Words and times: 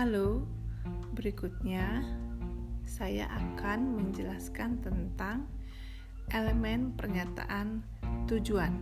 Halo, 0.00 0.48
berikutnya 1.12 2.00
saya 2.88 3.28
akan 3.28 4.00
menjelaskan 4.00 4.80
tentang 4.80 5.44
elemen 6.32 6.96
pernyataan 6.96 7.84
tujuan. 8.24 8.80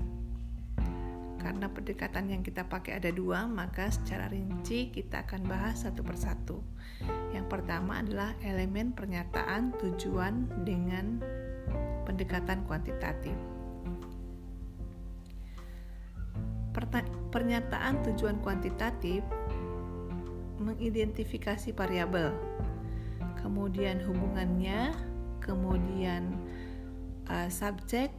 Karena 1.43 1.67
pendekatan 1.75 2.31
yang 2.31 2.47
kita 2.47 2.71
pakai 2.71 3.03
ada 3.03 3.11
dua, 3.11 3.51
maka 3.51 3.91
secara 3.91 4.31
rinci 4.31 4.95
kita 4.95 5.27
akan 5.27 5.43
bahas 5.51 5.83
satu 5.83 6.07
persatu. 6.07 6.63
Yang 7.35 7.51
pertama 7.51 7.99
adalah 7.99 8.39
elemen 8.47 8.95
pernyataan 8.95 9.75
tujuan 9.75 10.47
dengan 10.63 11.19
pendekatan 12.07 12.63
kuantitatif. 12.63 13.35
Pernyataan 17.35 18.07
tujuan 18.07 18.39
kuantitatif 18.39 19.27
mengidentifikasi 20.59 21.73
variabel, 21.73 22.35
kemudian 23.39 24.03
hubungannya, 24.03 24.93
kemudian 25.39 26.35
uh, 27.31 27.49
subjek 27.49 28.11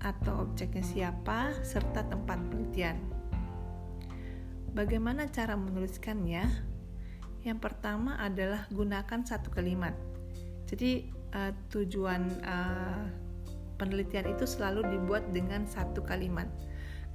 atau 0.00 0.44
objeknya 0.44 0.84
siapa, 0.84 1.56
serta 1.64 2.04
tempat 2.06 2.36
penelitian. 2.52 3.00
Bagaimana 4.76 5.24
cara 5.32 5.56
menuliskannya? 5.56 6.44
Yang 7.48 7.58
pertama 7.64 8.20
adalah 8.20 8.68
gunakan 8.68 9.24
satu 9.24 9.48
kalimat. 9.48 9.96
Jadi 10.68 11.08
uh, 11.32 11.54
tujuan 11.72 12.28
uh, 12.44 13.08
penelitian 13.80 14.36
itu 14.36 14.44
selalu 14.44 14.84
dibuat 14.92 15.32
dengan 15.32 15.64
satu 15.64 16.04
kalimat 16.04 16.48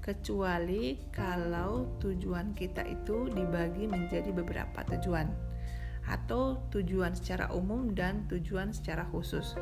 kecuali 0.01 0.97
kalau 1.13 1.97
tujuan 2.01 2.57
kita 2.57 2.81
itu 2.89 3.29
dibagi 3.29 3.85
menjadi 3.85 4.33
beberapa 4.33 4.81
tujuan 4.97 5.29
atau 6.09 6.57
tujuan 6.73 7.13
secara 7.13 7.53
umum 7.53 7.93
dan 7.93 8.25
tujuan 8.25 8.73
secara 8.73 9.05
khusus. 9.13 9.53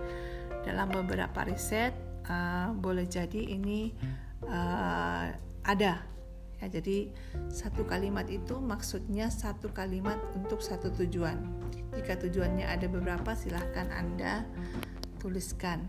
Dalam 0.64 0.88
beberapa 0.90 1.44
riset 1.44 1.92
uh, 2.31 2.72
boleh 2.72 3.04
jadi 3.04 3.52
ini 3.52 3.92
uh, 4.48 5.28
ada 5.68 5.94
ya 6.59 6.68
jadi 6.68 7.08
satu 7.48 7.88
kalimat 7.88 8.28
itu 8.28 8.59
maksudnya 8.59 9.31
satu 9.31 9.72
kalimat 9.72 10.20
untuk 10.36 10.64
satu 10.64 10.92
tujuan. 11.03 11.40
Jika 11.96 12.20
tujuannya 12.20 12.68
ada 12.68 12.88
beberapa 12.88 13.36
silahkan 13.36 13.92
Anda 13.92 14.44
tuliskan. 15.20 15.88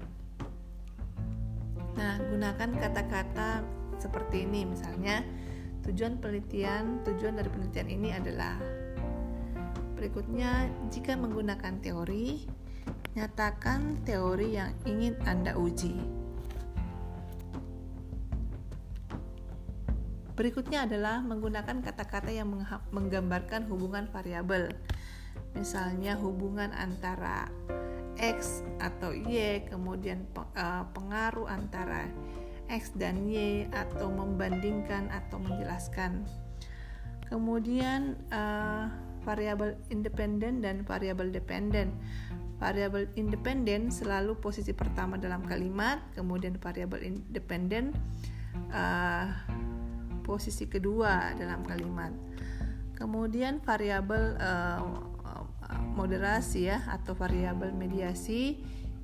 Nah, 1.99 2.23
gunakan 2.23 2.71
kata-kata 2.79 3.80
seperti 4.01 4.49
ini 4.49 4.65
misalnya 4.65 5.21
tujuan 5.85 6.19
penelitian 6.19 7.05
tujuan 7.05 7.37
dari 7.37 7.49
penelitian 7.53 7.89
ini 7.93 8.09
adalah 8.17 8.57
berikutnya 10.01 10.73
jika 10.89 11.15
menggunakan 11.15 11.79
teori 11.85 12.49
nyatakan 13.13 14.01
teori 14.09 14.57
yang 14.57 14.73
ingin 14.89 15.15
Anda 15.29 15.55
uji 15.61 16.21
Berikutnya 20.41 20.89
adalah 20.89 21.21
menggunakan 21.21 21.85
kata-kata 21.85 22.33
yang 22.33 22.49
menggambarkan 22.97 23.69
hubungan 23.69 24.09
variabel. 24.09 24.73
Misalnya 25.53 26.17
hubungan 26.17 26.73
antara 26.73 27.53
X 28.17 28.65
atau 28.81 29.13
Y, 29.13 29.69
kemudian 29.69 30.25
eh, 30.57 30.85
pengaruh 30.97 31.45
antara 31.45 32.09
X 32.71 32.95
dan 32.95 33.27
Y 33.27 33.67
atau 33.75 34.07
membandingkan 34.09 35.11
atau 35.11 35.43
menjelaskan. 35.43 36.23
Kemudian 37.27 38.15
uh, 38.31 38.87
variabel 39.27 39.77
independen 39.91 40.63
dan 40.63 40.87
variabel 40.87 41.35
dependen. 41.35 41.93
Variabel 42.63 43.09
independen 43.17 43.89
selalu 43.89 44.37
posisi 44.37 44.71
pertama 44.77 45.17
dalam 45.17 45.43
kalimat, 45.49 45.99
kemudian 46.15 46.61
variabel 46.61 47.17
independen 47.17 47.97
uh, 48.71 49.33
posisi 50.23 50.69
kedua 50.69 51.35
dalam 51.35 51.65
kalimat. 51.65 52.13
Kemudian 52.95 53.65
variabel 53.65 54.37
uh, 54.37 54.85
moderasi 55.97 56.69
ya 56.69 56.85
atau 56.91 57.17
variabel 57.17 57.73
mediasi 57.73 58.61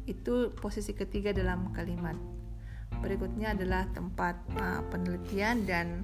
itu 0.06 0.53
posisi 0.60 0.93
ketiga 0.93 1.32
dalam 1.32 1.72
kalimat. 1.72 2.15
Berikutnya 3.02 3.54
adalah 3.54 3.86
tempat 3.92 4.34
uh, 4.58 4.82
penelitian 4.91 5.62
dan 5.69 6.02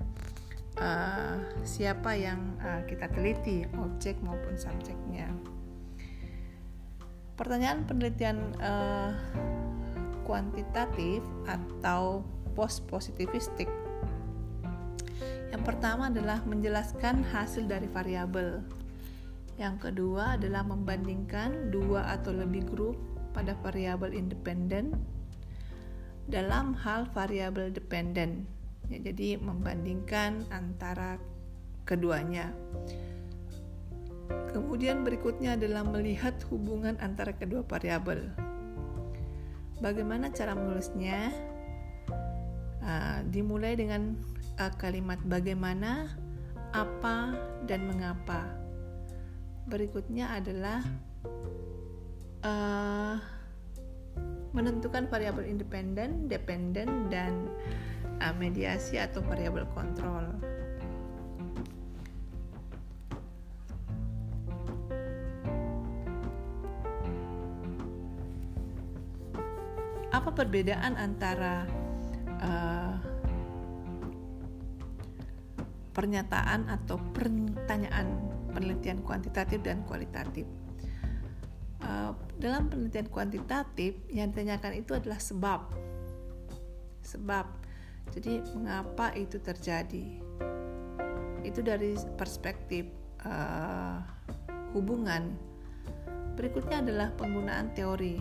uh, 0.79 1.39
siapa 1.67 2.15
yang 2.15 2.57
uh, 2.63 2.85
kita 2.87 3.11
teliti, 3.11 3.67
objek 3.81 4.21
maupun 4.23 4.55
subjeknya. 4.55 5.29
Pertanyaan 7.35 7.89
penelitian 7.89 8.39
uh, 8.63 9.11
kuantitatif 10.23 11.25
atau 11.49 12.23
post 12.55 12.87
positivistik. 12.87 13.67
Yang 15.53 15.63
pertama 15.69 16.09
adalah 16.09 16.41
menjelaskan 16.49 17.25
hasil 17.29 17.69
dari 17.69 17.89
variabel. 17.91 18.65
Yang 19.61 19.91
kedua 19.91 20.41
adalah 20.41 20.65
membandingkan 20.65 21.69
dua 21.69 22.17
atau 22.17 22.33
lebih 22.33 22.65
grup 22.73 22.97
pada 23.37 23.53
variabel 23.61 24.17
independen 24.17 24.97
dalam 26.31 26.75
hal 26.79 27.11
variabel 27.11 27.75
dependen. 27.75 28.47
Ya, 28.91 28.99
jadi 29.01 29.41
membandingkan 29.41 30.45
antara 30.53 31.17
keduanya. 31.89 32.53
Kemudian 34.53 35.03
berikutnya 35.03 35.57
adalah 35.57 35.83
melihat 35.83 36.37
hubungan 36.53 37.01
antara 37.01 37.33
kedua 37.33 37.65
variabel. 37.65 38.29
Bagaimana 39.81 40.31
cara 40.31 40.55
menulisnya? 40.55 41.33
Uh, 42.83 43.23
dimulai 43.31 43.79
dengan 43.79 44.19
uh, 44.59 44.73
kalimat 44.75 45.19
bagaimana, 45.27 46.11
apa, 46.75 47.35
dan 47.67 47.87
mengapa. 47.87 48.43
Berikutnya 49.71 50.35
adalah 50.35 50.83
uh, 52.43 53.17
menentukan 54.53 55.09
variabel 55.09 55.49
independen, 55.49 56.29
dependen, 56.29 57.09
dan 57.09 57.49
uh, 58.21 58.37
mediasi 58.37 59.01
atau 59.01 59.25
variabel 59.25 59.65
kontrol. 59.73 60.29
Apa 70.13 70.29
perbedaan 70.37 71.01
antara 71.01 71.65
uh, 72.45 72.95
pernyataan 75.97 76.69
atau 76.69 77.01
pertanyaan 77.17 78.21
penelitian 78.53 79.01
kuantitatif 79.01 79.65
dan 79.65 79.81
kualitatif? 79.89 80.62
Dalam 82.43 82.67
penelitian 82.67 83.07
kuantitatif 83.07 83.95
yang 84.11 84.35
ditanyakan 84.35 84.83
itu 84.83 84.99
adalah 84.99 85.23
sebab. 85.23 85.71
Sebab. 87.07 87.47
Jadi 88.11 88.43
mengapa 88.59 89.15
itu 89.15 89.39
terjadi? 89.39 90.19
Itu 91.47 91.63
dari 91.63 91.95
perspektif 92.19 92.91
uh, 93.23 94.03
hubungan. 94.75 95.39
Berikutnya 96.35 96.83
adalah 96.83 97.15
penggunaan 97.15 97.71
teori. 97.79 98.19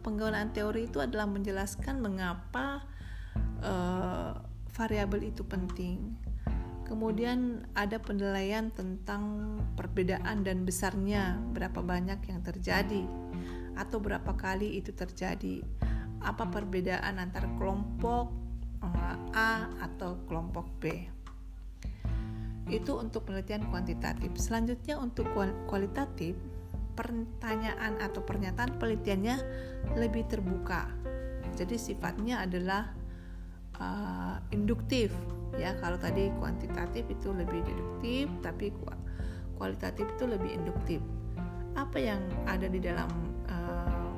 Penggunaan 0.00 0.56
teori 0.56 0.88
itu 0.88 1.04
adalah 1.04 1.28
menjelaskan 1.28 2.00
mengapa 2.00 2.80
uh, 3.60 4.40
variabel 4.72 5.28
itu 5.28 5.44
penting 5.44 6.16
Kemudian 6.86 7.66
ada 7.74 7.98
penilaian 7.98 8.70
tentang 8.70 9.58
perbedaan 9.74 10.46
dan 10.46 10.62
besarnya, 10.62 11.34
berapa 11.50 11.82
banyak 11.82 12.30
yang 12.30 12.40
terjadi 12.46 13.02
atau 13.74 13.98
berapa 13.98 14.32
kali 14.38 14.78
itu 14.78 14.94
terjadi. 14.94 15.66
Apa 16.22 16.46
perbedaan 16.46 17.18
antara 17.18 17.50
kelompok 17.58 18.30
eh, 18.86 19.16
A 19.34 19.66
atau 19.82 20.22
kelompok 20.30 20.70
B. 20.78 21.10
Itu 22.70 23.02
untuk 23.02 23.26
penelitian 23.26 23.66
kuantitatif. 23.70 24.30
Selanjutnya 24.38 24.98
untuk 24.98 25.26
kualitatif, 25.66 26.38
pertanyaan 26.94 27.98
atau 27.98 28.22
pernyataan 28.22 28.78
penelitiannya 28.78 29.36
lebih 29.98 30.26
terbuka. 30.26 30.90
Jadi 31.54 31.78
sifatnya 31.78 32.42
adalah 32.42 32.90
uh, 33.78 34.42
induktif 34.50 35.14
ya 35.56 35.72
kalau 35.80 35.96
tadi 35.96 36.28
kuantitatif 36.36 37.08
itu 37.08 37.32
lebih 37.32 37.64
deduktif 37.64 38.28
tapi 38.44 38.72
kualitatif 39.56 40.04
itu 40.16 40.24
lebih 40.28 40.50
induktif 40.52 41.00
apa 41.76 41.96
yang 42.00 42.20
ada 42.48 42.68
di 42.68 42.80
dalam 42.80 43.08
uh, 43.48 44.10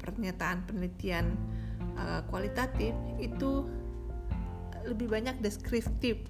pernyataan 0.00 0.64
penelitian 0.68 1.32
uh, 1.96 2.20
kualitatif 2.28 2.92
itu 3.16 3.64
lebih 4.86 5.10
banyak 5.10 5.42
deskriptif 5.42 6.20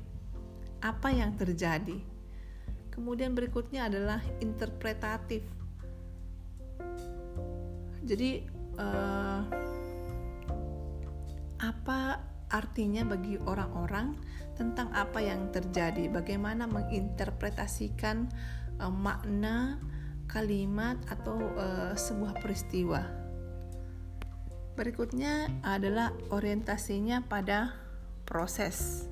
apa 0.80 1.12
yang 1.12 1.36
terjadi. 1.36 2.00
Kemudian 2.88 3.36
berikutnya 3.36 3.92
adalah 3.92 4.24
interpretatif. 4.40 5.44
Jadi 8.06 8.48
uh, 8.80 9.42
apa 11.60 12.00
artinya 12.50 13.02
bagi 13.02 13.38
orang-orang 13.42 14.16
tentang 14.56 14.88
apa 14.96 15.20
yang 15.20 15.52
terjadi, 15.52 16.08
bagaimana 16.08 16.64
menginterpretasikan 16.64 18.30
uh, 18.80 18.92
makna 18.92 19.76
kalimat 20.26 20.98
atau 21.06 21.38
uh, 21.54 21.92
sebuah 21.94 22.40
peristiwa. 22.40 23.04
Berikutnya 24.76 25.48
adalah 25.64 26.12
orientasinya 26.28 27.24
pada 27.24 27.72
proses. 28.28 29.08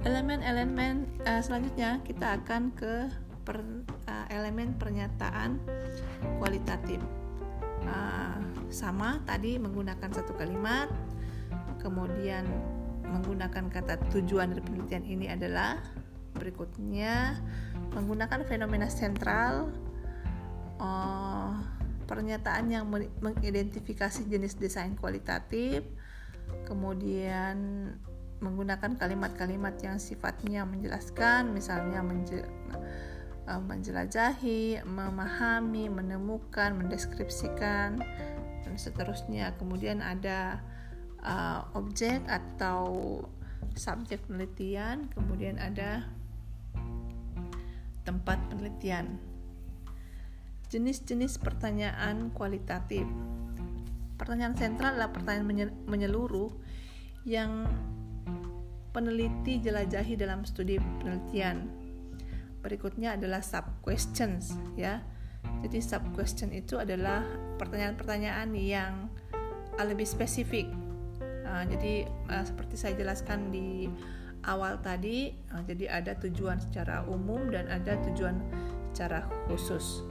Elemen-elemen 0.00 1.04
uh, 1.28 1.44
selanjutnya 1.44 2.00
kita 2.02 2.40
akan 2.40 2.72
ke 2.72 3.12
per, 3.44 3.60
uh, 4.08 4.26
elemen 4.32 4.74
pernyataan 4.80 5.60
kualitatif. 6.40 6.98
Uh, 7.84 8.29
sama 8.70 9.20
tadi 9.26 9.58
menggunakan 9.58 10.10
satu 10.10 10.34
kalimat, 10.38 10.88
kemudian 11.82 12.46
menggunakan 13.10 13.66
kata 13.68 13.98
tujuan 14.14 14.54
dari 14.54 14.62
penelitian 14.62 15.04
ini 15.04 15.26
adalah 15.26 15.82
berikutnya 16.38 17.42
menggunakan 17.90 18.46
fenomena 18.46 18.86
sentral 18.86 19.74
uh, 20.78 21.52
pernyataan 22.06 22.70
yang 22.70 22.86
mengidentifikasi 23.18 24.30
jenis 24.30 24.54
desain 24.54 24.94
kualitatif 24.94 25.82
kemudian 26.66 27.90
menggunakan 28.40 28.96
kalimat-kalimat 28.96 29.76
yang 29.84 30.00
sifatnya 30.00 30.64
menjelaskan 30.64 31.52
misalnya 31.52 32.00
uh, 32.00 33.60
menjelajahi, 33.60 34.80
memahami, 34.86 35.92
menemukan, 35.92 36.72
mendeskripsikan 36.72 38.00
dan 38.70 38.78
seterusnya. 38.78 39.58
Kemudian 39.58 39.98
ada 39.98 40.62
uh, 41.26 41.66
objek 41.74 42.22
atau 42.30 43.18
subjek 43.74 44.22
penelitian, 44.30 45.10
kemudian 45.10 45.58
ada 45.58 46.06
tempat 48.06 48.38
penelitian. 48.46 49.18
Jenis-jenis 50.70 51.42
pertanyaan 51.42 52.30
kualitatif. 52.30 53.02
Pertanyaan 54.14 54.54
sentral 54.54 54.94
adalah 54.94 55.10
pertanyaan 55.10 55.74
menyeluruh 55.90 56.54
yang 57.26 57.66
peneliti 58.94 59.58
jelajahi 59.58 60.14
dalam 60.14 60.46
studi 60.46 60.78
penelitian. 60.78 61.66
Berikutnya 62.62 63.18
adalah 63.18 63.42
sub 63.42 63.66
questions 63.82 64.54
ya. 64.78 65.02
Jadi 65.60 65.78
sub 65.84 66.02
question 66.16 66.50
itu 66.56 66.80
adalah 66.80 67.24
pertanyaan-pertanyaan 67.60 68.50
yang 68.56 69.12
lebih 69.76 70.08
spesifik. 70.08 70.68
Nah, 71.44 71.66
jadi 71.66 72.08
uh, 72.30 72.44
seperti 72.46 72.74
saya 72.78 72.94
jelaskan 72.96 73.50
di 73.52 73.90
awal 74.48 74.80
tadi 74.80 75.36
uh, 75.52 75.60
jadi 75.66 76.00
ada 76.00 76.16
tujuan 76.16 76.56
secara 76.62 77.04
umum 77.08 77.52
dan 77.52 77.68
ada 77.68 77.96
tujuan 78.08 78.40
secara 78.92 79.28
khusus. 79.48 80.04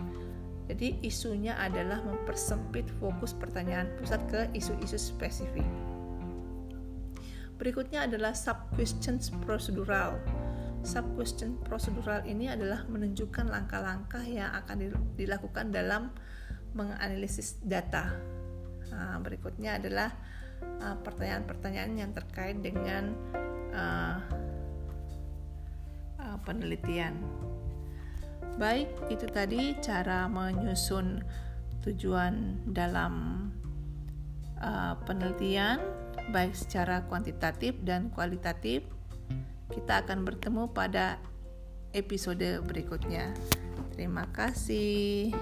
Jadi 0.69 1.01
isunya 1.01 1.57
adalah 1.57 1.97
mempersempit 2.05 2.85
fokus 3.01 3.33
pertanyaan 3.33 3.89
pusat 3.97 4.21
ke 4.29 4.41
isu-isu 4.53 5.01
spesifik. 5.01 5.65
Berikutnya 7.57 8.05
adalah 8.05 8.37
sub 8.37 8.69
questions 8.77 9.33
prosedural 9.43 10.21
sub 10.83 11.05
question 11.15 11.59
prosedural 11.63 12.23
ini 12.23 12.49
adalah 12.49 12.87
menunjukkan 12.87 13.51
langkah-langkah 13.51 14.23
yang 14.23 14.51
akan 14.53 14.91
dilakukan 15.19 15.71
dalam 15.75 16.11
menganalisis 16.73 17.59
data 17.65 18.13
nah, 18.93 19.17
berikutnya 19.19 19.77
adalah 19.81 20.13
uh, 20.83 20.97
pertanyaan-pertanyaan 21.01 21.93
yang 21.95 22.11
terkait 22.15 22.57
dengan 22.59 23.15
uh, 23.73 24.17
uh, 26.19 26.37
penelitian. 26.43 27.15
Baik, 28.59 28.91
itu 29.07 29.25
tadi 29.31 29.71
cara 29.79 30.27
menyusun 30.27 31.23
tujuan 31.79 32.67
dalam 32.67 33.47
uh, 34.59 34.99
penelitian, 35.07 35.79
baik 36.35 36.51
secara 36.51 37.07
kuantitatif 37.07 37.79
dan 37.87 38.11
kualitatif. 38.11 38.83
Kita 39.69 40.05
akan 40.05 40.25
bertemu 40.25 40.73
pada 40.73 41.21
episode 41.93 42.61
berikutnya. 42.65 43.33
Terima 43.93 44.25
kasih. 44.33 45.33